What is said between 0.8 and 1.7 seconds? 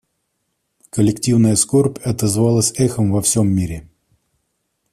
Коллективная